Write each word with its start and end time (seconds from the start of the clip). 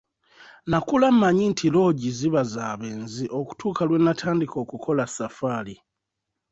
Nakula 0.71 1.07
manyi 1.19 1.45
nti 1.51 1.65
loogi 1.73 2.09
ziba 2.17 2.41
za 2.53 2.65
benzi 2.81 3.25
okutuuka 3.39 3.81
lwe 3.87 3.97
natandika 4.05 4.55
okukola 4.63 5.03
safaari. 5.17 5.75